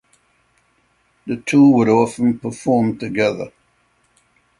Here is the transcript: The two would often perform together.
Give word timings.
The 1.27 1.37
two 1.37 1.69
would 1.73 1.87
often 1.87 2.39
perform 2.39 2.97
together. 2.97 3.51